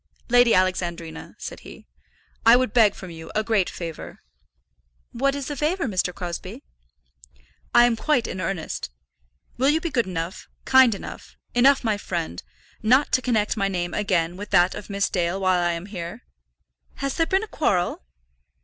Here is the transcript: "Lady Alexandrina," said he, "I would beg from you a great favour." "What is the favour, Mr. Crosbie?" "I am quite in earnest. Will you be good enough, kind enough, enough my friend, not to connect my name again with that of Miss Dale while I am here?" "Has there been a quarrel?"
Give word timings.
"Lady 0.29 0.55
Alexandrina," 0.55 1.35
said 1.37 1.59
he, 1.59 1.85
"I 2.43 2.55
would 2.55 2.73
beg 2.73 2.95
from 2.95 3.11
you 3.11 3.29
a 3.35 3.43
great 3.43 3.69
favour." 3.69 4.23
"What 5.11 5.35
is 5.35 5.45
the 5.45 5.55
favour, 5.55 5.85
Mr. 5.87 6.11
Crosbie?" 6.11 6.63
"I 7.75 7.85
am 7.85 7.95
quite 7.95 8.25
in 8.25 8.41
earnest. 8.41 8.89
Will 9.57 9.69
you 9.69 9.79
be 9.79 9.91
good 9.91 10.07
enough, 10.07 10.47
kind 10.65 10.95
enough, 10.95 11.35
enough 11.53 11.83
my 11.83 11.99
friend, 11.99 12.41
not 12.81 13.11
to 13.11 13.21
connect 13.21 13.55
my 13.55 13.67
name 13.67 13.93
again 13.93 14.37
with 14.37 14.49
that 14.49 14.73
of 14.73 14.89
Miss 14.89 15.07
Dale 15.07 15.39
while 15.39 15.61
I 15.63 15.73
am 15.73 15.85
here?" 15.85 16.23
"Has 16.95 17.13
there 17.13 17.27
been 17.27 17.43
a 17.43 17.47
quarrel?" 17.47 18.01